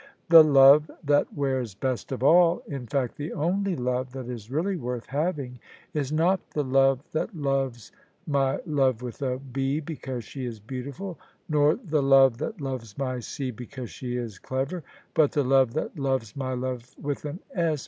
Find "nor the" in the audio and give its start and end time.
11.47-12.01